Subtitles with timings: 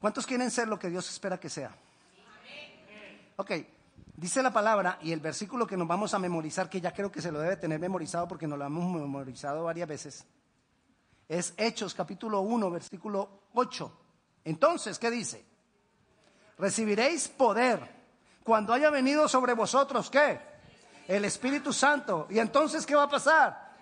[0.00, 1.70] ¿Cuántos quieren ser lo que Dios espera que sea?
[3.36, 3.52] Ok,
[4.16, 7.20] dice la palabra y el versículo que nos vamos a memorizar, que ya creo que
[7.20, 10.24] se lo debe tener memorizado porque nos lo hemos memorizado varias veces,
[11.28, 14.00] es Hechos capítulo 1, versículo 8.
[14.44, 15.44] Entonces, ¿qué dice?
[16.58, 17.96] Recibiréis poder
[18.44, 20.40] cuando haya venido sobre vosotros, ¿qué?
[21.08, 22.26] El Espíritu Santo.
[22.30, 23.76] ¿Y entonces qué va a pasar?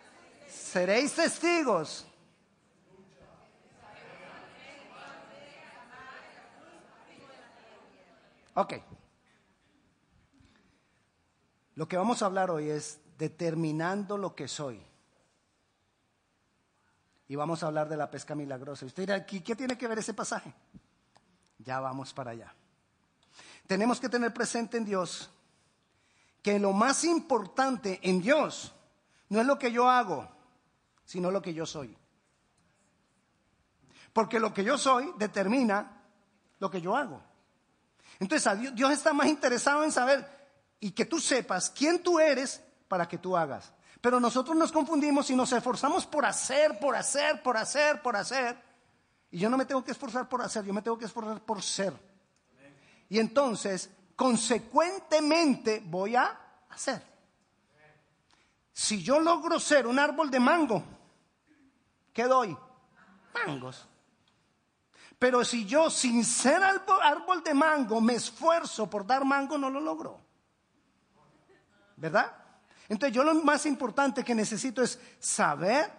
[0.49, 2.07] Seréis testigos.
[8.55, 8.75] Ok.
[11.75, 14.81] Lo que vamos a hablar hoy es determinando lo que soy.
[17.27, 18.87] Y vamos a hablar de la pesca milagrosa.
[18.87, 20.55] Usted dirá, ¿qué tiene que ver ese pasaje?
[21.59, 22.55] Ya vamos para allá.
[23.67, 25.31] Tenemos que tener presente en Dios
[26.43, 28.75] que lo más importante en Dios
[29.31, 30.29] no es lo que yo hago,
[31.05, 31.97] sino lo que yo soy.
[34.13, 36.03] Porque lo que yo soy determina
[36.59, 37.23] lo que yo hago.
[38.21, 40.27] Entonces Dios, está más interesado en saber
[40.81, 43.73] y que tú sepas quién tú eres para que tú hagas.
[44.01, 48.57] Pero nosotros nos confundimos y nos esforzamos por hacer, por hacer, por hacer, por hacer.
[49.31, 51.63] Y yo no me tengo que esforzar por hacer, yo me tengo que esforzar por
[51.63, 51.95] ser.
[53.09, 57.03] Y entonces, consecuentemente, voy a hacer.
[58.73, 60.83] Si yo logro ser un árbol de mango,
[62.13, 62.57] ¿qué doy?
[63.47, 63.89] Mangos.
[65.19, 69.81] Pero si yo, sin ser árbol de mango, me esfuerzo por dar mango, no lo
[69.81, 70.21] logro.
[71.97, 72.35] ¿Verdad?
[72.89, 75.91] Entonces yo lo más importante que necesito es saber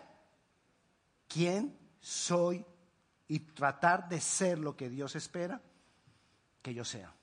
[1.27, 2.65] quién soy
[3.27, 5.61] y tratar de ser lo que Dios espera
[6.61, 7.13] que yo sea.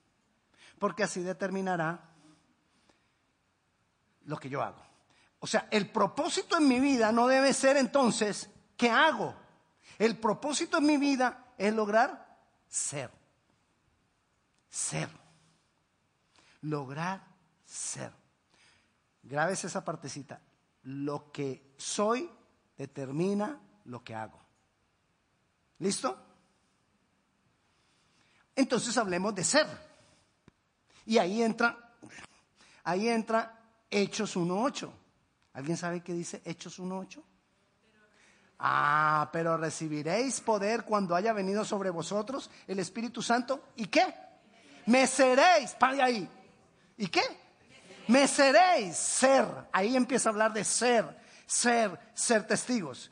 [0.78, 2.10] Porque así determinará
[4.24, 4.82] lo que yo hago.
[5.38, 9.34] O sea, el propósito en mi vida no debe ser entonces, ¿qué hago?
[9.98, 13.10] El propósito en mi vida es lograr ser.
[14.68, 15.08] Ser.
[16.62, 17.24] Lograr
[17.64, 18.12] ser.
[19.22, 20.40] Grabes esa partecita.
[20.84, 22.30] Lo que soy
[22.76, 24.40] determina lo que hago.
[25.78, 26.18] ¿Listo?
[28.54, 29.66] Entonces hablemos de ser.
[31.06, 31.94] Y ahí entra,
[32.84, 33.60] ahí entra
[33.90, 34.90] Hechos 1.8.
[35.54, 37.22] ¿Alguien sabe qué dice Hechos 1.8?
[38.64, 43.70] Ah, pero recibiréis poder cuando haya venido sobre vosotros el Espíritu Santo.
[43.74, 44.14] ¿Y qué?
[44.86, 46.30] Me seréis, para ahí.
[46.96, 47.22] ¿Y qué?
[48.06, 49.46] Me seréis ser.
[49.72, 53.10] Ahí empieza a hablar de ser, ser, ser testigos.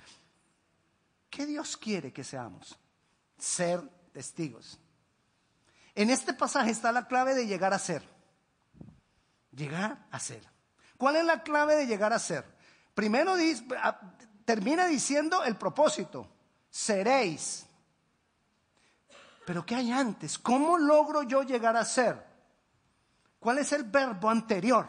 [1.28, 2.78] ¿Qué Dios quiere que seamos?
[3.37, 3.81] Ser
[4.12, 4.78] testigos.
[5.97, 8.05] En este pasaje está la clave de llegar a ser.
[9.50, 10.49] Llegar a ser.
[10.97, 12.44] ¿Cuál es la clave de llegar a ser?
[12.94, 13.34] Primero
[14.50, 16.27] termina diciendo el propósito.
[16.69, 17.65] Seréis.
[19.47, 20.41] Pero ¿qué hay antes?
[20.41, 22.21] ¿Cómo logro yo llegar a ser?
[23.39, 24.89] ¿Cuál es el verbo anterior?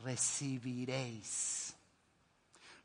[0.00, 1.74] Recibiréis.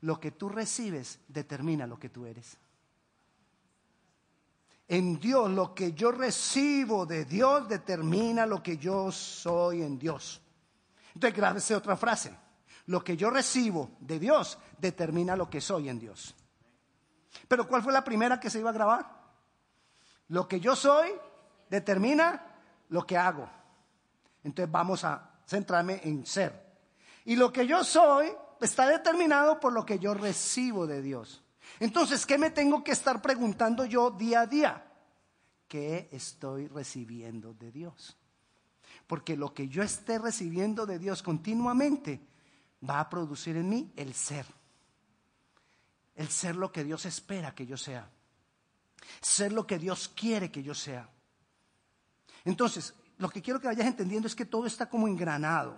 [0.02, 2.58] Lo que tú recibes determina lo que tú eres
[4.86, 10.42] en Dios, lo que yo recibo de Dios determina lo que yo soy en Dios.
[11.14, 12.36] Entonces, grábese otra frase.
[12.86, 16.34] Lo que yo recibo de Dios determina lo que soy en Dios.
[17.48, 19.06] Pero ¿cuál fue la primera que se iba a grabar?
[20.28, 21.10] Lo que yo soy
[21.68, 22.42] determina
[22.88, 23.48] lo que hago.
[24.42, 26.64] Entonces vamos a centrarme en ser.
[27.24, 28.30] Y lo que yo soy
[28.60, 31.42] está determinado por lo que yo recibo de Dios.
[31.80, 34.86] Entonces, ¿qué me tengo que estar preguntando yo día a día?
[35.66, 38.16] ¿Qué estoy recibiendo de Dios?
[39.06, 42.20] Porque lo que yo esté recibiendo de Dios continuamente
[42.88, 44.46] va a producir en mí el ser.
[46.14, 48.08] El ser lo que Dios espera que yo sea.
[49.20, 51.08] Ser lo que Dios quiere que yo sea.
[52.44, 55.76] Entonces, lo que quiero que vayas entendiendo es que todo está como engranado.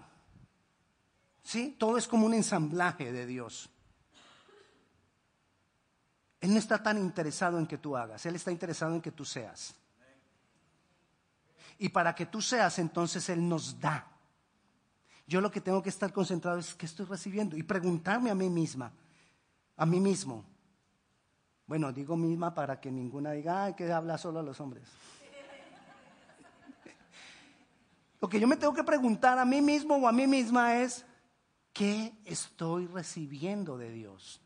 [1.42, 1.76] ¿Sí?
[1.78, 3.70] Todo es como un ensamblaje de Dios.
[6.40, 9.24] Él no está tan interesado en que tú hagas, Él está interesado en que tú
[9.24, 9.74] seas.
[11.78, 14.06] Y para que tú seas, entonces Él nos da.
[15.26, 18.48] Yo lo que tengo que estar concentrado es qué estoy recibiendo y preguntarme a mí
[18.48, 18.92] misma,
[19.76, 20.44] a mí mismo.
[21.66, 24.88] Bueno, digo misma para que ninguna diga, que habla solo a los hombres.
[28.20, 31.04] Lo que yo me tengo que preguntar a mí mismo o a mí misma es,
[31.72, 34.40] ¿qué estoy recibiendo de Dios?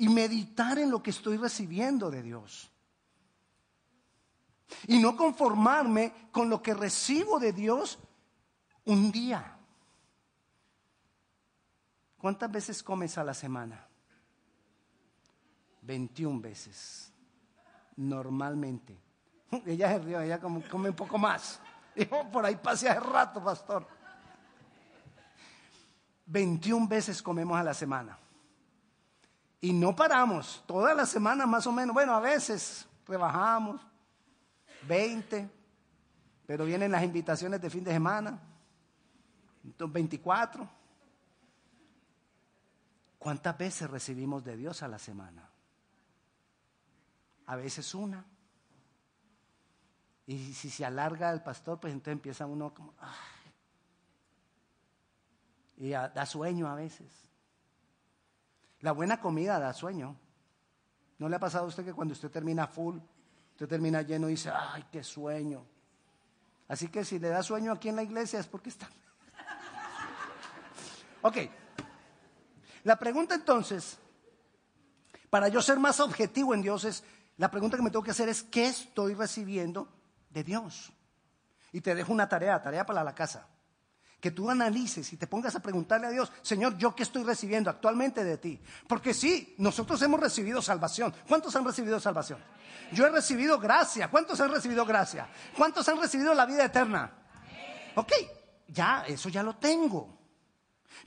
[0.00, 2.70] y meditar en lo que estoy recibiendo de Dios.
[4.86, 7.98] Y no conformarme con lo que recibo de Dios
[8.86, 9.58] un día.
[12.20, 13.86] ¿Cuántas veces comes a la semana?
[15.82, 17.12] 21 veces.
[17.96, 18.98] normalmente.
[19.66, 21.60] Ella se rió, ella come, un poco más.
[21.96, 23.86] Dijo, por ahí pasé hace rato, pastor.
[26.26, 28.16] 21 veces comemos a la semana.
[29.60, 31.92] Y no paramos, toda la semana más o menos.
[31.92, 33.80] Bueno, a veces rebajamos
[34.86, 35.50] 20,
[36.46, 38.38] pero vienen las invitaciones de fin de semana.
[39.64, 40.79] Entonces, 24.
[43.20, 45.46] ¿Cuántas veces recibimos de Dios a la semana?
[47.44, 48.24] A veces una.
[50.26, 52.94] Y si se alarga el pastor, pues entonces empieza uno como...
[55.76, 57.12] Y da sueño a veces.
[58.80, 60.16] La buena comida da sueño.
[61.18, 62.96] ¿No le ha pasado a usted que cuando usted termina full,
[63.50, 65.66] usted termina lleno y dice, ay, qué sueño?
[66.68, 68.88] Así que si le da sueño aquí en la iglesia es porque está...
[71.20, 71.36] ok.
[72.84, 73.98] La pregunta entonces,
[75.28, 77.04] para yo ser más objetivo en Dios es,
[77.36, 79.88] la pregunta que me tengo que hacer es, ¿qué estoy recibiendo
[80.30, 80.92] de Dios?
[81.72, 83.46] Y te dejo una tarea, tarea para la casa
[84.20, 87.70] que tú analices y te pongas a preguntarle a Dios, Señor, ¿yo qué estoy recibiendo
[87.70, 88.60] actualmente de ti?
[88.86, 91.14] Porque sí, nosotros hemos recibido salvación.
[91.26, 92.38] ¿Cuántos han recibido salvación?
[92.92, 94.10] Yo he recibido gracia.
[94.10, 95.28] ¿Cuántos han recibido gracia?
[95.56, 97.10] ¿Cuántos han recibido la vida eterna?
[97.94, 98.12] Ok,
[98.68, 100.19] ya, eso ya lo tengo.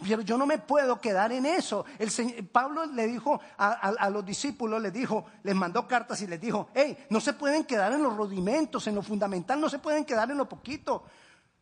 [0.01, 1.85] Pero yo no me puedo quedar en eso.
[1.99, 6.39] El Pablo le dijo a, a, los discípulos, les dijo, les mandó cartas y les
[6.39, 10.05] dijo, hey, no se pueden quedar en los rudimentos, en lo fundamental, no se pueden
[10.05, 11.03] quedar en lo poquito.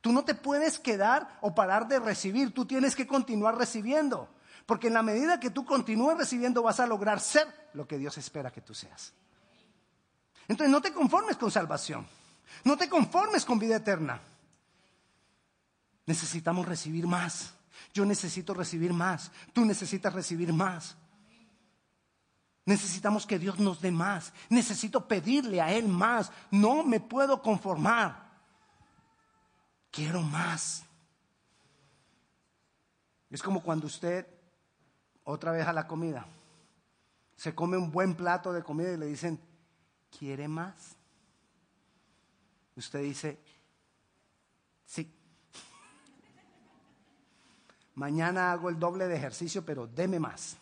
[0.02, 4.30] Tú no te puedes quedar o parar de recibir, tú tienes que continuar recibiendo.
[4.66, 8.18] Porque en la medida que tú continúes recibiendo vas a lograr ser lo que Dios
[8.18, 9.14] espera que tú seas.
[10.48, 12.08] Entonces no te conformes con salvación,
[12.64, 14.22] no te conformes con vida eterna.
[16.06, 17.54] Necesitamos recibir más.
[17.94, 20.96] Yo necesito recibir más, tú necesitas recibir más.
[22.66, 24.34] Necesitamos que Dios nos dé más.
[24.50, 26.32] Necesito pedirle a Él más.
[26.52, 28.32] No me puedo conformar
[29.92, 30.84] quiero más.
[33.30, 34.26] Es como cuando usted,
[35.24, 36.26] otra vez a la comida,
[37.36, 39.40] se come un buen plato de comida y le dicen,
[40.18, 40.96] ¿quiere más?
[42.76, 43.38] Usted dice,
[44.86, 45.14] sí.
[48.02, 50.58] Mañana hago el doble de ejercicio, pero deme más.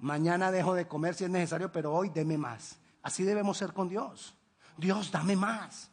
[0.00, 2.76] Mañana dejo de comer si es necesario, pero hoy deme más.
[3.02, 4.34] Así debemos ser con Dios.
[4.76, 5.92] Dios, dame más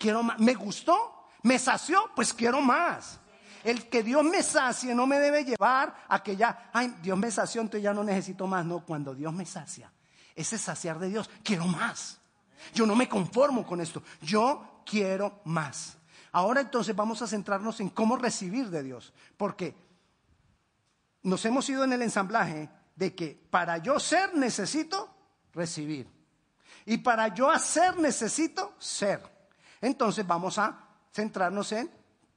[0.00, 0.40] quiero más.
[0.40, 1.28] ¿Me gustó?
[1.42, 2.10] ¿Me sació?
[2.16, 3.20] Pues quiero más.
[3.62, 7.30] El que Dios me sacie no me debe llevar a que ya, ay, Dios me
[7.30, 8.64] sació, entonces ya no necesito más.
[8.64, 9.92] No, cuando Dios me sacia,
[10.34, 12.18] ese saciar de Dios, quiero más.
[12.72, 15.98] Yo no me conformo con esto, yo quiero más.
[16.32, 19.74] Ahora entonces vamos a centrarnos en cómo recibir de Dios, porque
[21.22, 25.12] nos hemos ido en el ensamblaje de que para yo ser necesito
[25.52, 26.08] recibir
[26.86, 29.20] y para yo hacer necesito ser.
[29.80, 30.78] Entonces vamos a
[31.12, 31.90] centrarnos en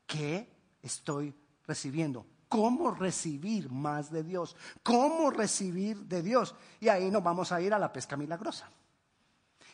[0.05, 0.49] qué
[0.81, 1.35] estoy
[1.67, 2.25] recibiendo.
[2.47, 4.55] ¿Cómo recibir más de Dios?
[4.83, 6.55] ¿Cómo recibir de Dios?
[6.79, 8.69] Y ahí nos vamos a ir a la pesca milagrosa.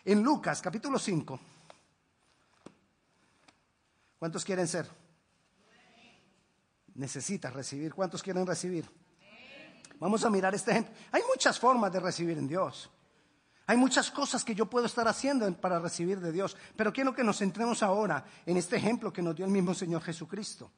[0.06, 1.40] En Lucas capítulo 5.
[4.20, 4.88] ¿Cuántos quieren ser?
[6.94, 7.94] Necesitas recibir.
[7.94, 8.86] ¿Cuántos quieren recibir?
[10.00, 10.94] Vamos a mirar este ejemplo.
[11.12, 12.90] Hay muchas formas de recibir en Dios.
[13.66, 17.24] Hay muchas cosas que yo puedo estar haciendo para recibir de Dios, pero quiero que
[17.24, 20.72] nos centremos ahora en este ejemplo que nos dio el mismo Señor Jesucristo.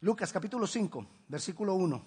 [0.00, 2.04] Lucas capítulo 5, versículo 1.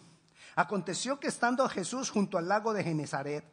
[0.56, 3.44] Aconteció que estando Jesús junto al lago de Genezaret,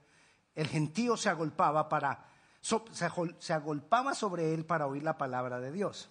[0.54, 2.28] el gentío se agolpaba para
[2.60, 6.10] se agolpaba sobre él para oír la palabra de Dios.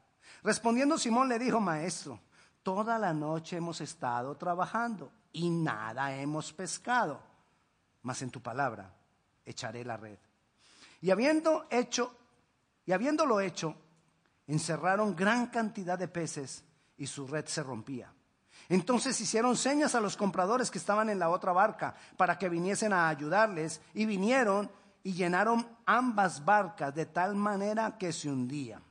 [0.43, 2.19] Respondiendo Simón le dijo, maestro,
[2.63, 7.21] toda la noche hemos estado trabajando y nada hemos pescado,
[8.01, 8.93] mas en tu palabra
[9.45, 10.17] echaré la red.
[11.01, 12.15] Y habiendo hecho,
[12.85, 13.75] y habiéndolo hecho,
[14.47, 16.63] encerraron gran cantidad de peces
[16.97, 18.13] y su red se rompía.
[18.69, 22.93] Entonces hicieron señas a los compradores que estaban en la otra barca para que viniesen
[22.93, 24.71] a ayudarles y vinieron
[25.03, 28.90] y llenaron ambas barcas de tal manera que se hundían.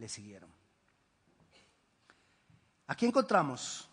[0.00, 0.50] le siguieron.
[2.86, 3.88] Aquí encontramos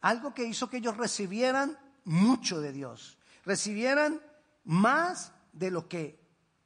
[0.00, 4.20] algo que hizo que ellos recibieran mucho de Dios, recibieran
[4.64, 6.20] más de lo que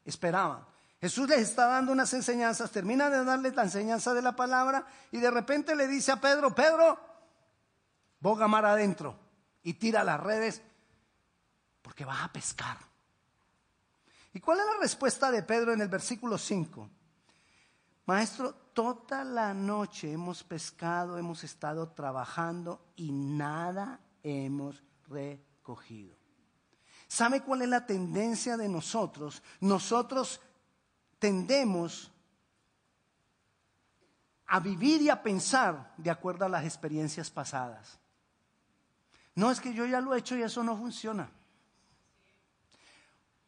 [0.05, 0.67] esperaban.
[1.01, 5.19] Jesús les está dando unas enseñanzas, termina de darles la enseñanza de la palabra y
[5.19, 6.99] de repente le dice a Pedro, Pedro,
[8.19, 9.19] boga mar adentro
[9.63, 10.63] y tira las redes
[11.83, 12.79] porque vas a pescar.
[14.33, 16.91] ¿Y cuál es la respuesta de Pedro en el versículo 5?
[18.07, 26.17] Maestro, toda la noche hemos pescado, hemos estado trabajando y nada hemos recogido.
[27.09, 29.43] ¿Sabe cuál es la tendencia de nosotros?
[29.61, 30.41] Nosotros
[31.19, 32.13] tendemos
[34.47, 37.99] a vivir y a pensar de acuerdo a las experiencias pasadas.
[39.35, 41.29] No es que yo ya lo he hecho y eso no funciona.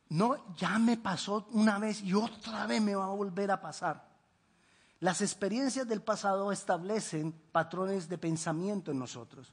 [0.09, 4.08] No, ya me pasó una vez y otra vez me va a volver a pasar.
[5.01, 9.53] Las experiencias del pasado establecen patrones de pensamiento en nosotros.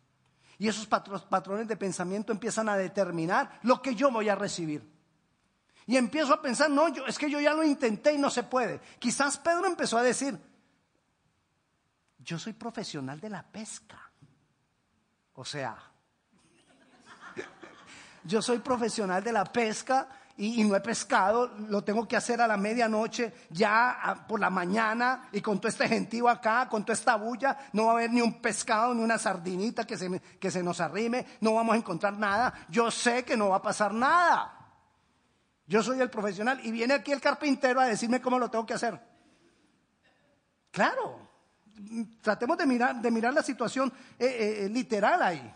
[0.58, 4.90] Y esos patrones de pensamiento empiezan a determinar lo que yo voy a recibir.
[5.86, 8.80] Y empiezo a pensar, no, es que yo ya lo intenté y no se puede.
[8.98, 10.40] Quizás Pedro empezó a decir,
[12.18, 14.12] yo soy profesional de la pesca.
[15.34, 15.78] O sea,
[18.24, 22.48] yo soy profesional de la pesca y, no he pescado, lo tengo que hacer a
[22.48, 27.16] la medianoche, ya por la mañana, y con todo este gentío acá, con toda esta
[27.16, 30.62] bulla, no va a haber ni un pescado, ni una sardinita que se, que se
[30.62, 32.54] nos arrime, no vamos a encontrar nada.
[32.70, 34.52] Yo sé que no va a pasar nada.
[35.68, 38.74] Yo soy el profesional y viene aquí el carpintero a decirme cómo lo tengo que
[38.74, 39.00] hacer.
[40.70, 41.30] Claro,
[42.22, 45.56] tratemos de mirar, de mirar la situación eh, eh, eh, literal ahí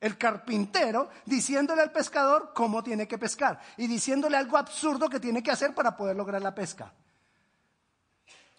[0.00, 5.42] el carpintero, diciéndole al pescador cómo tiene que pescar y diciéndole algo absurdo que tiene
[5.42, 6.92] que hacer para poder lograr la pesca.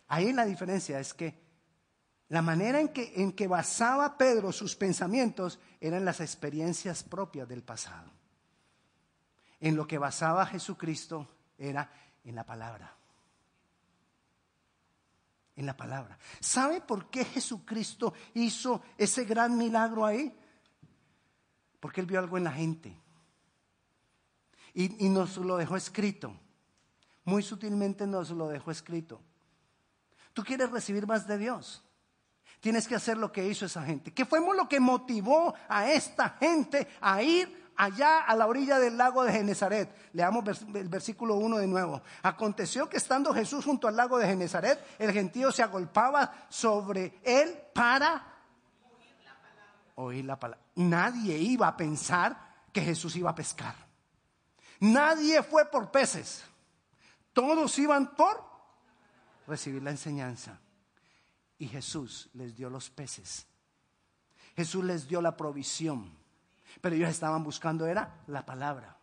[0.08, 1.42] Ahí la diferencia es que
[2.30, 7.64] la manera en que, en que basaba Pedro sus pensamientos eran las experiencias propias del
[7.64, 8.12] pasado.
[9.60, 11.92] En lo que basaba Jesucristo era
[12.24, 12.96] en la palabra.
[15.56, 16.18] En la palabra.
[16.40, 20.36] ¿Sabe por qué Jesucristo hizo ese gran milagro ahí?
[21.82, 22.96] Porque Él vio algo en la gente.
[24.74, 26.34] Y, nos lo dejó escrito.
[27.26, 29.20] Muy sutilmente nos lo dejó escrito.
[30.34, 31.84] Tú quieres recibir más de Dios.
[32.62, 34.14] Tienes que hacer lo que hizo esa gente.
[34.14, 38.96] ¿Qué fue lo que motivó a esta gente a ir allá a la orilla del
[38.96, 39.90] lago de Genezaret.
[40.14, 40.44] Leamos
[40.76, 42.02] el versículo 1 de nuevo.
[42.22, 47.58] Aconteció que estando Jesús junto al lago de Genezaret, el gentío se agolpaba sobre él
[47.74, 48.24] para
[49.96, 50.61] oír la palabra.
[50.76, 53.76] Nadie iba a pensar que Jesús iba a pescar.
[54.80, 56.44] Nadie fue por peces.
[57.34, 58.44] Todos iban por
[59.48, 60.60] recibir la enseñanza.
[61.58, 63.46] Y Jesús les dio los peces.
[64.56, 66.18] Jesús les dio la provisión.
[66.80, 68.98] Pero ellos estaban buscando era la palabra.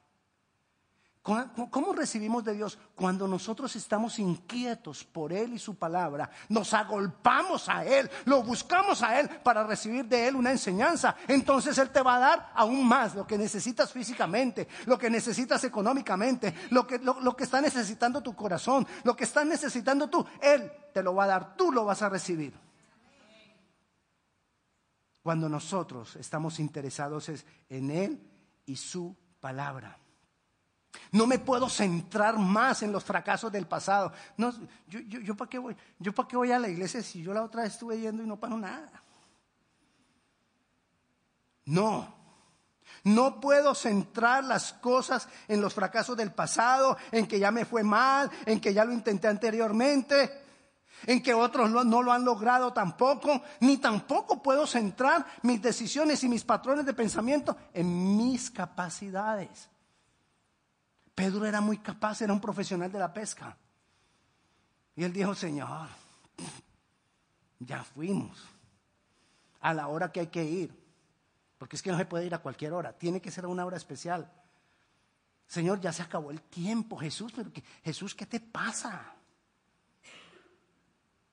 [1.70, 2.78] ¿Cómo recibimos de Dios?
[2.94, 9.02] Cuando nosotros estamos inquietos por Él y su palabra, nos agolpamos a Él, lo buscamos
[9.02, 11.16] a Él para recibir de Él una enseñanza.
[11.26, 15.62] Entonces Él te va a dar aún más lo que necesitas físicamente, lo que necesitas
[15.64, 20.24] económicamente, lo que, lo que está necesitando tu corazón, lo que está necesitando tú.
[20.40, 22.54] Él te lo va a dar, tú lo vas a recibir.
[25.22, 27.30] Cuando nosotros estamos interesados
[27.68, 28.18] en Él
[28.64, 29.98] y su palabra.
[31.12, 34.12] No me puedo centrar más en los fracasos del pasado.
[34.36, 37.42] Yo, yo, para qué voy, yo para qué voy a la iglesia si yo la
[37.42, 39.02] otra vez estuve yendo y no paro nada.
[41.64, 42.14] No,
[43.04, 47.82] no puedo centrar las cosas en los fracasos del pasado, en que ya me fue
[47.82, 50.30] mal, en que ya lo intenté anteriormente,
[51.06, 56.28] en que otros no lo han logrado tampoco, ni tampoco puedo centrar mis decisiones y
[56.28, 59.68] mis patrones de pensamiento en mis capacidades.
[61.18, 63.56] Pedro era muy capaz, era un profesional de la pesca.
[64.94, 65.88] Y él dijo, Señor,
[67.58, 68.38] ya fuimos
[69.58, 70.72] a la hora que hay que ir.
[71.58, 73.66] Porque es que no se puede ir a cualquier hora, tiene que ser a una
[73.66, 74.30] hora especial.
[75.48, 77.50] Señor, ya se acabó el tiempo, Jesús, pero
[77.82, 79.12] Jesús, ¿qué te pasa?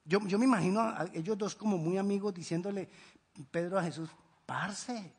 [0.03, 2.89] Yo, yo me imagino a ellos dos como muy amigos diciéndole,
[3.51, 4.09] Pedro a Jesús,
[4.47, 5.13] parce.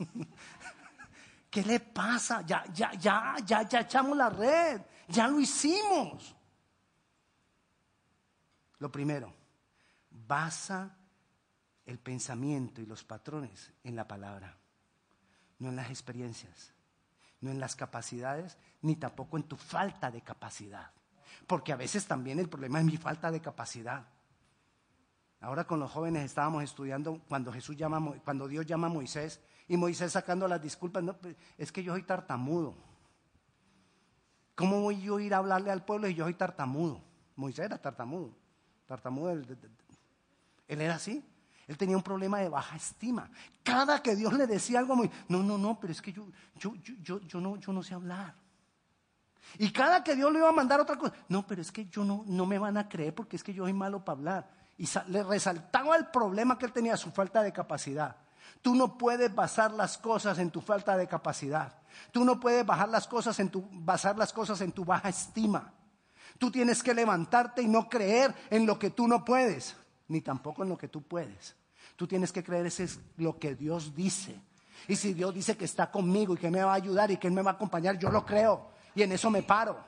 [1.54, 2.42] ¿Qué le pasa?
[2.42, 4.80] Ya, ya, ya, ya, ya echamos la red.
[5.06, 6.34] Ya lo hicimos.
[8.80, 9.32] Lo primero,
[10.10, 10.96] basa
[11.86, 14.58] el pensamiento y los patrones en la palabra,
[15.60, 16.72] no en las experiencias,
[17.40, 20.90] no en las capacidades, ni tampoco en tu falta de capacidad.
[21.46, 24.08] Porque a veces también el problema es mi falta de capacidad.
[25.44, 29.76] Ahora con los jóvenes estábamos estudiando cuando Jesús llama, cuando Dios llama a Moisés y
[29.76, 32.74] Moisés sacando las disculpas, no, pues, es que yo soy tartamudo.
[34.54, 37.02] ¿Cómo voy yo a ir a hablarle al pueblo y yo soy tartamudo?
[37.36, 38.34] Moisés era tartamudo.
[38.86, 39.46] Tartamudo, él
[40.80, 41.22] era así.
[41.66, 43.30] Él tenía un problema de baja estima.
[43.62, 44.96] Cada que Dios le decía algo,
[45.28, 48.34] no, no, no, pero es que yo, yo, yo, yo, no, yo no sé hablar.
[49.58, 52.02] Y cada que Dios le iba a mandar otra cosa, no, pero es que yo
[52.02, 54.63] no, no me van a creer porque es que yo soy malo para hablar.
[54.76, 58.16] Y le resaltaba el problema que él tenía, su falta de capacidad.
[58.60, 61.74] Tú no puedes basar las cosas en tu falta de capacidad.
[62.10, 65.72] Tú no puedes bajar las cosas en tu, basar las cosas en tu baja estima.
[66.38, 69.76] Tú tienes que levantarte y no creer en lo que tú no puedes,
[70.08, 71.54] ni tampoco en lo que tú puedes.
[71.96, 74.40] Tú tienes que creer eso es lo que Dios dice.
[74.88, 77.28] Y si Dios dice que está conmigo y que me va a ayudar y que
[77.28, 78.70] Él me va a acompañar, yo lo creo.
[78.94, 79.78] Y en eso me paro.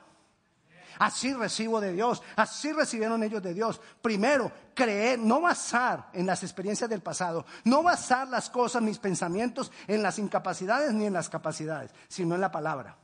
[0.99, 3.79] Así recibo de Dios, así recibieron ellos de Dios.
[4.01, 9.71] Primero, creer, no basar en las experiencias del pasado, no basar las cosas, mis pensamientos
[9.87, 12.97] en las incapacidades ni en las capacidades, sino en la palabra.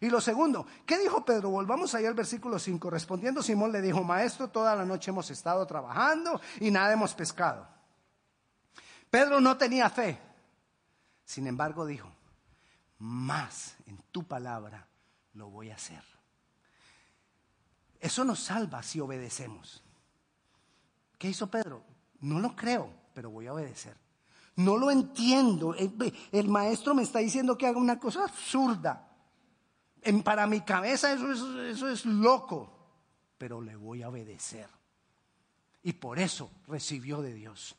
[0.00, 1.50] Y lo segundo, ¿qué dijo Pedro?
[1.50, 2.88] Volvamos ahí al versículo 5.
[2.90, 7.66] Respondiendo Simón le dijo, maestro, toda la noche hemos estado trabajando y nada hemos pescado.
[9.10, 10.20] Pedro no tenía fe.
[11.24, 12.10] Sin embargo dijo,
[12.98, 14.86] más en tu palabra
[15.34, 16.02] lo voy a hacer.
[18.00, 19.82] Eso nos salva si obedecemos.
[21.18, 21.82] ¿Qué hizo Pedro?
[22.20, 23.96] No lo creo, pero voy a obedecer.
[24.56, 25.74] No lo entiendo.
[25.74, 29.08] El, maestro me está diciendo que haga una cosa absurda.
[30.24, 32.72] para mi cabeza eso, eso es loco,
[33.36, 34.68] pero le voy a obedecer.
[35.82, 37.76] Y por eso recibió de Dios.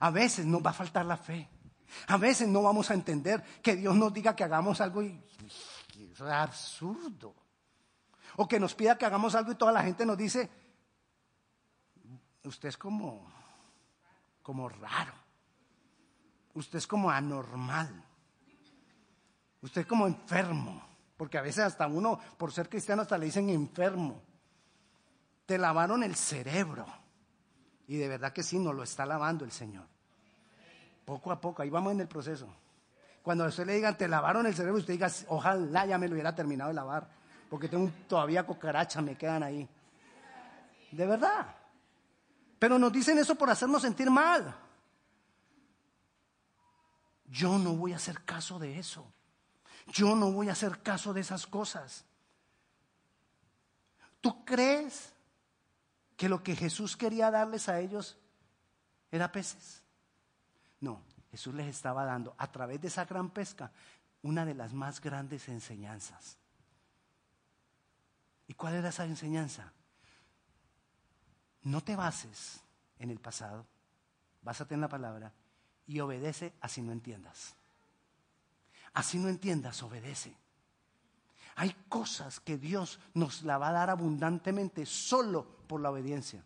[0.00, 1.48] A veces nos va a faltar la fe.
[2.08, 6.20] A veces no vamos a entender que Dios nos diga que hagamos algo y, es
[6.20, 7.34] absurdo.
[8.36, 10.50] O que nos pida que hagamos algo y toda la gente nos dice,
[12.44, 13.30] usted es como,
[14.42, 15.12] como raro.
[16.54, 18.04] Usted es como anormal.
[19.62, 20.82] Usted es como enfermo.
[21.16, 24.20] Porque a veces hasta uno, por ser cristiano, hasta le dicen enfermo.
[25.46, 26.86] Te lavaron el cerebro.
[27.86, 29.86] Y de verdad que sí, nos lo está lavando el Señor.
[31.04, 32.48] Poco a poco, ahí vamos en el proceso.
[33.22, 36.14] Cuando a usted le digan, te lavaron el cerebro, usted diga, ojalá ya me lo
[36.14, 37.08] hubiera terminado de lavar
[37.48, 39.68] porque tengo todavía cucarachas, me quedan ahí.
[40.90, 41.54] De verdad.
[42.58, 44.54] Pero nos dicen eso por hacernos sentir mal.
[47.26, 49.04] Yo no voy a hacer caso de eso.
[49.88, 52.04] Yo no voy a hacer caso de esas cosas.
[54.20, 55.12] ¿Tú crees
[56.16, 58.16] que lo que Jesús quería darles a ellos
[59.10, 59.82] era peces?
[60.80, 63.70] No, Jesús les estaba dando a través de esa gran pesca
[64.22, 66.38] una de las más grandes enseñanzas.
[68.46, 69.72] ¿Y cuál era esa enseñanza?
[71.62, 72.60] No te bases
[72.98, 73.66] en el pasado,
[74.42, 75.32] básate en la palabra
[75.86, 77.54] y obedece así no entiendas.
[78.92, 80.36] Así no entiendas, obedece.
[81.56, 86.44] Hay cosas que Dios nos la va a dar abundantemente solo por la obediencia.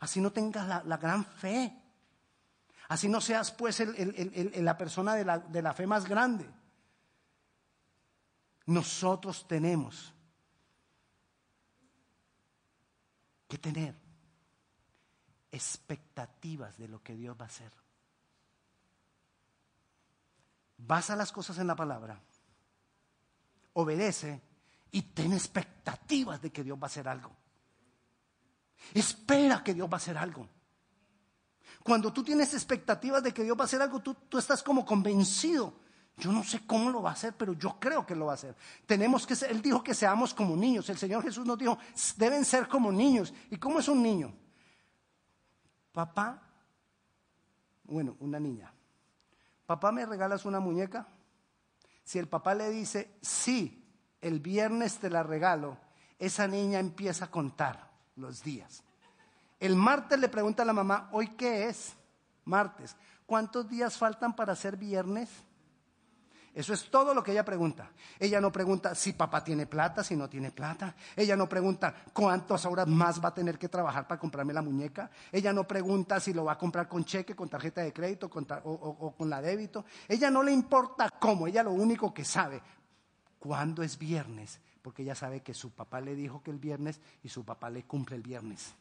[0.00, 1.76] Así no tengas la, gran fe.
[2.88, 6.48] Así no seas pues la persona de la, de la fe más grande.
[8.66, 10.14] Nosotros tenemos
[13.48, 13.94] que tener
[15.50, 17.72] expectativas de lo que Dios va a hacer.
[20.76, 22.20] Basa las cosas en la palabra,
[23.72, 24.40] obedece
[24.92, 27.34] y ten expectativas de que Dios va a hacer algo.
[28.94, 30.48] Espera que Dios va a hacer algo.
[31.82, 34.84] Cuando tú tienes expectativas de que Dios va a hacer algo, tú, tú estás como
[34.84, 35.80] convencido
[36.18, 38.34] yo no sé cómo lo va a hacer, pero yo creo que lo va a
[38.34, 38.56] hacer.
[38.86, 40.88] Tenemos que ser, él dijo que seamos como niños.
[40.90, 41.78] El Señor Jesús nos dijo,
[42.16, 43.32] deben ser como niños.
[43.50, 44.34] ¿Y cómo es un niño?
[45.92, 46.42] Papá,
[47.84, 48.72] bueno, una niña.
[49.64, 51.06] Papá, ¿me regalas una muñeca?
[52.02, 53.84] Si el papá le dice, sí,
[54.20, 55.78] el viernes te la regalo,
[56.18, 58.82] esa niña empieza a contar los días.
[59.60, 61.94] El martes le pregunta a la mamá, ¿hoy qué es?
[62.44, 62.96] Martes.
[63.26, 65.28] ¿Cuántos días faltan para ser viernes?
[66.54, 67.90] Eso es todo lo que ella pregunta.
[68.18, 70.94] Ella no pregunta si papá tiene plata, si no tiene plata.
[71.14, 75.10] Ella no pregunta cuántas horas más va a tener que trabajar para comprarme la muñeca.
[75.30, 78.70] Ella no pregunta si lo va a comprar con cheque, con tarjeta de crédito o,
[78.70, 79.84] o con la débito.
[80.08, 81.46] Ella no le importa cómo.
[81.46, 82.60] Ella lo único que sabe,
[83.38, 87.28] cuándo es viernes, porque ella sabe que su papá le dijo que el viernes y
[87.28, 88.74] su papá le cumple el viernes.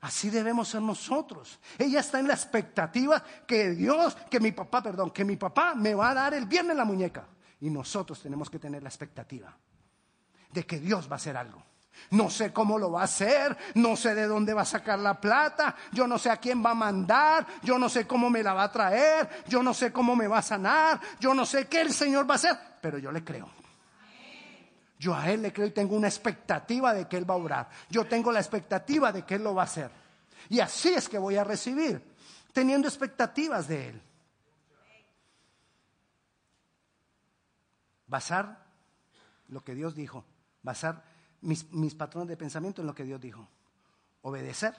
[0.00, 1.58] Así debemos ser nosotros.
[1.76, 5.94] Ella está en la expectativa que Dios, que mi papá, perdón, que mi papá me
[5.94, 7.26] va a dar el viernes la muñeca.
[7.60, 9.56] Y nosotros tenemos que tener la expectativa
[10.52, 11.62] de que Dios va a hacer algo.
[12.10, 15.20] No sé cómo lo va a hacer, no sé de dónde va a sacar la
[15.20, 18.54] plata, yo no sé a quién va a mandar, yo no sé cómo me la
[18.54, 21.80] va a traer, yo no sé cómo me va a sanar, yo no sé qué
[21.80, 23.57] el Señor va a hacer, pero yo le creo.
[24.98, 27.68] Yo a Él le creo y tengo una expectativa de que Él va a orar.
[27.88, 29.90] Yo tengo la expectativa de que Él lo va a hacer.
[30.48, 32.02] Y así es que voy a recibir,
[32.52, 34.02] teniendo expectativas de Él.
[38.06, 38.66] Basar
[39.48, 40.24] lo que Dios dijo,
[40.62, 41.04] basar
[41.42, 43.48] mis, mis patrones de pensamiento en lo que Dios dijo.
[44.22, 44.74] Obedecer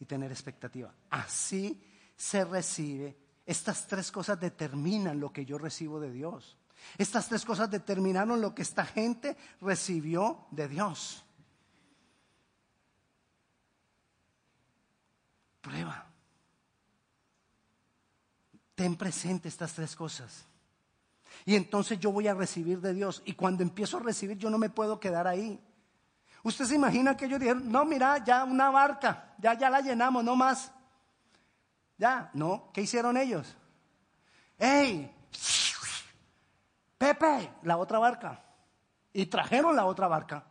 [0.00, 0.92] y tener expectativa.
[1.10, 1.80] Así
[2.16, 3.16] se recibe.
[3.46, 6.56] Estas tres cosas determinan lo que yo recibo de Dios.
[6.98, 11.24] Estas tres cosas determinaron lo que esta gente recibió de Dios.
[15.60, 16.06] Prueba.
[18.74, 20.46] Ten presente estas tres cosas.
[21.44, 23.22] Y entonces yo voy a recibir de Dios.
[23.24, 25.60] Y cuando empiezo a recibir, yo no me puedo quedar ahí.
[26.42, 30.22] Usted se imagina que ellos dijeron, no, mira, ya una barca, ya, ya la llenamos,
[30.22, 30.70] no más.
[31.96, 33.56] Ya, no, ¿qué hicieron ellos?
[34.58, 35.10] ¡Ey!
[36.98, 38.42] Pepe, la otra barca.
[39.12, 40.44] Y trajeron la otra barca.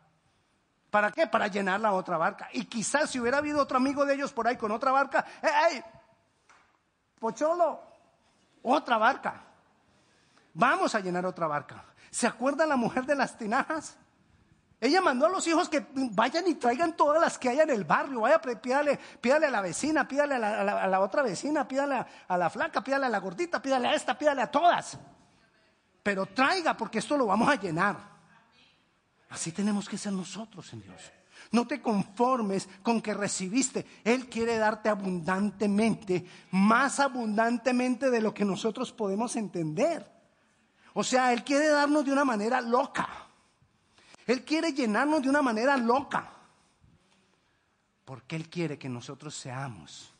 [0.89, 1.25] ¿Para qué?
[1.27, 2.49] Para llenar la otra barca.
[2.53, 5.83] Y quizás si hubiera habido otro amigo de ellos por ahí con otra barca, ¡Ey!
[7.19, 7.81] Pocholo,
[8.61, 9.43] otra barca.
[10.53, 11.83] Vamos a llenar otra barca.
[12.11, 13.97] ¿Se acuerda la mujer de las tinajas?
[14.79, 17.85] Ella mandó a los hijos que vayan y traigan todas las que hay en el
[17.85, 18.21] barrio.
[18.21, 22.37] Vaya, pídale, pídale a la vecina, pídale a la, a la otra vecina, pídale a
[22.37, 24.99] la flaca, pídale a la gordita, pídale a esta, pídale a todas
[26.03, 27.97] pero traiga porque esto lo vamos a llenar.
[29.29, 31.01] Así tenemos que ser nosotros en Dios.
[31.51, 33.85] No te conformes con que recibiste.
[34.03, 40.05] Él quiere darte abundantemente, más abundantemente de lo que nosotros podemos entender.
[40.93, 43.09] O sea, Él quiere darnos de una manera loca.
[44.27, 46.31] Él quiere llenarnos de una manera loca.
[48.05, 50.13] Porque Él quiere que nosotros seamos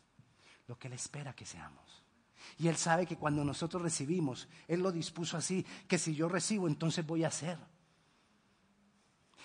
[0.68, 1.93] lo que Él espera que seamos.
[2.58, 6.68] Y Él sabe que cuando nosotros recibimos, Él lo dispuso así, que si yo recibo,
[6.68, 7.58] entonces voy a hacer.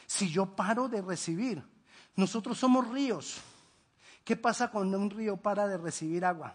[0.07, 1.63] Si yo paro de recibir,
[2.17, 3.41] nosotros somos ríos.
[4.25, 6.55] ¿Qué pasa cuando un río para de recibir agua?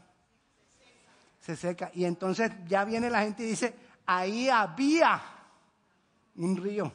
[1.40, 1.92] Se seca.
[1.94, 3.76] Y entonces ya viene la gente y dice,
[4.06, 5.22] ahí había
[6.36, 6.92] un río.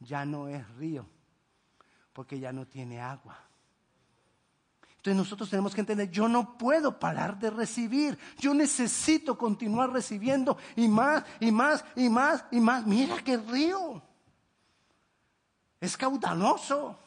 [0.00, 1.06] Ya no es río,
[2.12, 3.45] porque ya no tiene agua.
[5.06, 10.58] Entonces nosotros tenemos que entender, yo no puedo parar de recibir, yo necesito continuar recibiendo
[10.74, 12.84] y más y más y más y más.
[12.84, 14.02] Mira qué río,
[15.80, 16.98] es caudaloso.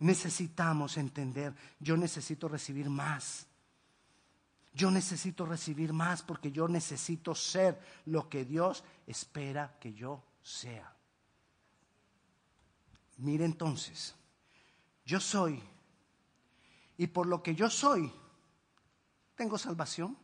[0.00, 3.46] Necesitamos entender, yo necesito recibir más.
[4.72, 10.92] Yo necesito recibir más porque yo necesito ser lo que Dios espera que yo sea.
[13.18, 14.16] Mire entonces,
[15.04, 15.62] yo soy
[16.96, 18.12] y por lo que yo soy,
[19.34, 20.16] tengo salvación,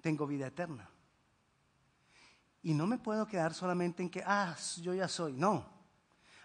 [0.00, 0.88] tengo vida eterna.
[2.62, 5.32] Y no me puedo quedar solamente en que, ah, yo ya soy.
[5.32, 5.66] No.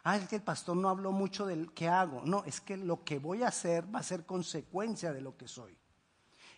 [0.03, 2.21] Ah, es que el pastor no habló mucho del qué hago.
[2.25, 5.47] No, es que lo que voy a hacer va a ser consecuencia de lo que
[5.47, 5.77] soy.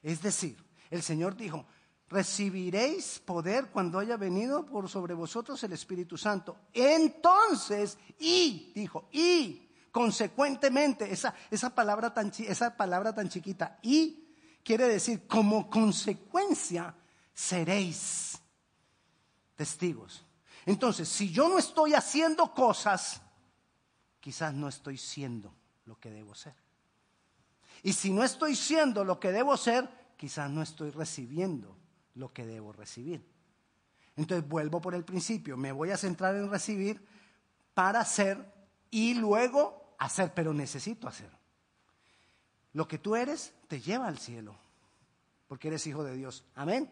[0.01, 0.57] Es decir,
[0.89, 1.65] el Señor dijo,
[2.09, 6.57] recibiréis poder cuando haya venido por sobre vosotros el Espíritu Santo.
[6.73, 9.64] Entonces, y, dijo, y
[9.95, 14.27] Consecuentemente, esa, esa, palabra tan, esa palabra tan chiquita, y
[14.61, 16.93] quiere decir, como consecuencia,
[17.33, 18.37] seréis
[19.55, 20.25] testigos.
[20.65, 23.21] Entonces, si yo no estoy haciendo cosas,
[24.19, 25.55] quizás no estoy siendo
[25.85, 26.55] lo que debo ser.
[27.81, 31.77] Y si no estoy siendo lo que debo ser, quizás no estoy recibiendo
[32.15, 33.25] lo que debo recibir.
[34.17, 37.01] Entonces vuelvo por el principio, me voy a centrar en recibir
[37.73, 38.53] para ser
[38.91, 41.31] y luego hacer, pero necesito hacer.
[42.73, 44.55] Lo que tú eres te lleva al cielo,
[45.47, 46.43] porque eres hijo de Dios.
[46.55, 46.91] Amén.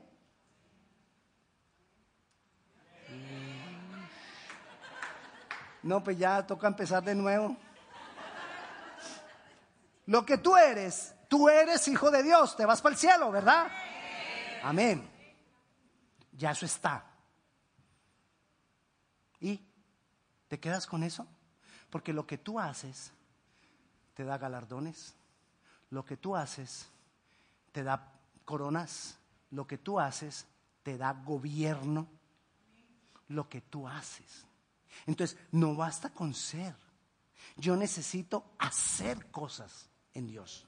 [5.82, 7.58] No, pues ya toca empezar de nuevo.
[10.06, 13.68] Lo que tú eres, tú eres hijo de Dios, te vas para el cielo, ¿verdad?
[14.64, 15.10] Amén.
[16.32, 17.06] Ya eso está.
[19.40, 19.62] ¿Y
[20.48, 21.28] te quedas con eso?
[21.94, 23.12] Porque lo que tú haces
[24.16, 25.14] te da galardones.
[25.92, 26.88] Lo que tú haces
[27.72, 28.12] te da
[28.46, 29.20] coronas.
[29.52, 30.48] Lo que tú haces
[30.82, 32.08] te da gobierno.
[33.28, 34.44] Lo que tú haces.
[35.06, 36.76] Entonces, no basta con ser.
[37.58, 40.66] Yo necesito hacer cosas en Dios.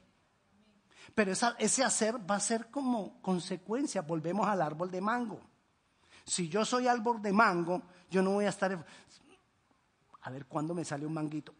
[1.15, 4.03] Pero ese hacer va a ser como consecuencia.
[4.03, 5.41] Volvemos al árbol de mango.
[6.23, 8.85] Si yo soy árbol de mango, yo no voy a estar
[10.25, 11.53] a ver cuándo me sale un manguito.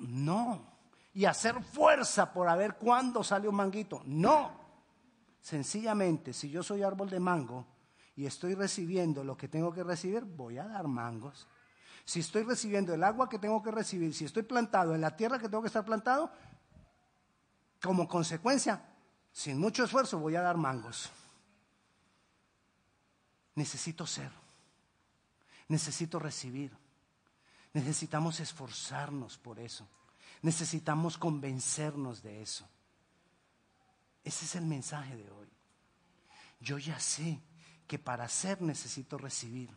[0.00, 0.66] No.
[1.14, 4.02] Y hacer fuerza por a ver cuándo sale un manguito.
[4.04, 4.50] No.
[5.40, 7.64] Sencillamente, si yo soy árbol de mango
[8.16, 11.46] y estoy recibiendo lo que tengo que recibir, voy a dar mangos.
[12.04, 15.38] Si estoy recibiendo el agua que tengo que recibir, si estoy plantado en la tierra
[15.38, 16.32] que tengo que estar plantado,
[17.80, 18.84] como consecuencia,
[19.30, 21.12] sin mucho esfuerzo, voy a dar mangos.
[23.54, 24.32] Necesito ser.
[25.68, 26.76] Necesito recibir.
[27.74, 29.86] Necesitamos esforzarnos por eso.
[30.42, 32.68] Necesitamos convencernos de eso.
[34.22, 35.48] Ese es el mensaje de hoy.
[36.60, 37.40] Yo ya sé
[37.86, 39.70] que para ser necesito recibir.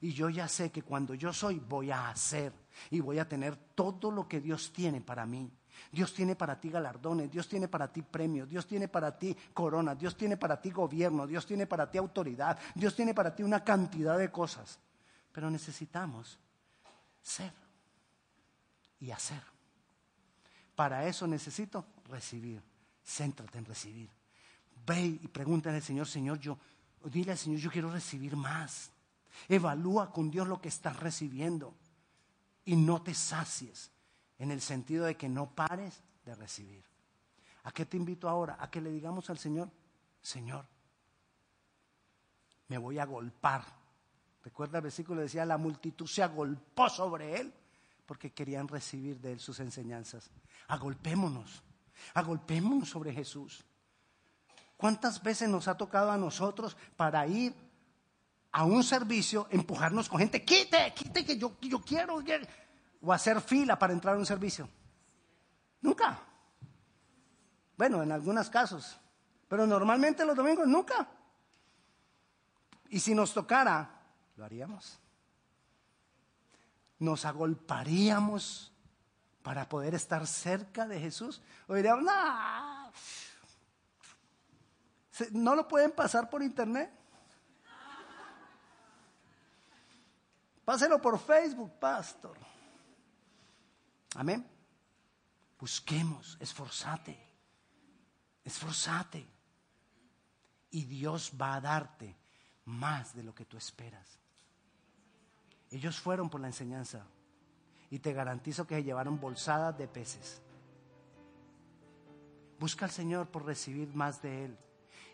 [0.00, 2.52] Y yo ya sé que cuando yo soy voy a hacer
[2.90, 5.50] y voy a tener todo lo que Dios tiene para mí.
[5.92, 9.94] Dios tiene para ti galardones, Dios tiene para ti premios, Dios tiene para ti corona,
[9.94, 13.62] Dios tiene para ti gobierno, Dios tiene para ti autoridad, Dios tiene para ti una
[13.62, 14.78] cantidad de cosas.
[15.32, 16.38] Pero necesitamos
[17.26, 17.52] ser
[19.00, 19.42] y hacer.
[20.74, 22.62] Para eso necesito recibir.
[23.04, 24.10] Céntrate en recibir.
[24.86, 26.58] Ve y pregúntale al Señor, Señor, yo,
[27.04, 28.90] dile al Señor, yo quiero recibir más.
[29.48, 31.74] Evalúa con Dios lo que estás recibiendo
[32.64, 33.90] y no te sacies
[34.38, 36.84] en el sentido de que no pares de recibir.
[37.64, 38.56] ¿A qué te invito ahora?
[38.60, 39.70] A que le digamos al Señor,
[40.22, 40.66] Señor,
[42.68, 43.64] me voy a golpar.
[44.46, 47.52] Recuerda el versículo decía, la multitud se agolpó sobre él
[48.06, 50.30] porque querían recibir de él sus enseñanzas.
[50.68, 51.64] Agolpémonos,
[52.14, 53.64] agolpémonos sobre Jesús.
[54.76, 57.52] ¿Cuántas veces nos ha tocado a nosotros para ir
[58.52, 62.22] a un servicio, empujarnos con gente, quite, quite que yo, yo quiero,
[63.00, 64.68] o hacer fila para entrar a un servicio.
[65.80, 66.20] Nunca.
[67.76, 68.96] Bueno, en algunos casos,
[69.48, 71.08] pero normalmente los domingos nunca.
[72.90, 73.95] Y si nos tocara,
[74.36, 74.98] lo haríamos.
[76.98, 78.72] Nos agolparíamos
[79.42, 81.42] para poder estar cerca de Jesús.
[81.66, 82.92] O diríamos, no,
[85.32, 86.90] no lo pueden pasar por internet.
[90.64, 92.36] Páselo por Facebook, pastor.
[94.16, 94.44] Amén.
[95.58, 97.16] Busquemos, esforzate,
[98.44, 99.26] esforzate.
[100.70, 102.16] Y Dios va a darte
[102.64, 104.18] más de lo que tú esperas.
[105.76, 107.04] Ellos fueron por la enseñanza
[107.90, 110.40] y te garantizo que se llevaron bolsadas de peces.
[112.58, 114.58] Busca al Señor por recibir más de Él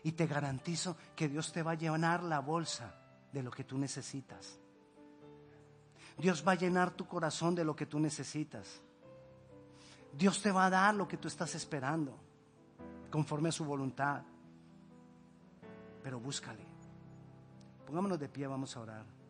[0.03, 2.95] y te garantizo que Dios te va a llenar la bolsa
[3.33, 4.57] de lo que tú necesitas.
[6.17, 8.79] Dios va a llenar tu corazón de lo que tú necesitas.
[10.13, 12.17] Dios te va a dar lo que tú estás esperando,
[13.11, 14.23] conforme a su voluntad.
[16.01, 16.65] Pero búscale.
[17.85, 19.22] Pongámonos de pie, vamos a orar.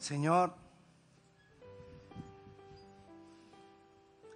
[0.00, 0.54] Señor,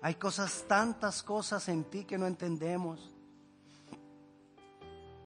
[0.02, 3.13] hay cosas, tantas cosas en ti que no entendemos.